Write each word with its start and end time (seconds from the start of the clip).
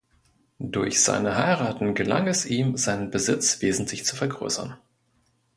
Durch 0.57 0.99
seine 1.03 1.37
Heiraten 1.37 1.93
gelang 1.93 2.25
es 2.25 2.47
ihm, 2.47 2.75
seinen 2.75 3.11
Besitz 3.11 3.61
wesentlich 3.61 4.03
zu 4.03 4.15
vergrößern. 4.15 4.75